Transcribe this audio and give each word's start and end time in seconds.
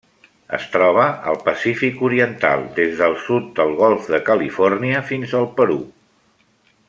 Es 0.57 0.63
troba 0.75 1.03
al 1.31 1.37
Pacífic 1.49 2.01
oriental: 2.07 2.63
des 2.79 2.97
del 3.03 3.13
sud 3.27 3.53
del 3.61 3.77
Golf 3.83 4.09
de 4.15 4.21
Califòrnia 4.31 5.07
fins 5.11 5.37
al 5.41 5.51
Perú. 5.61 5.81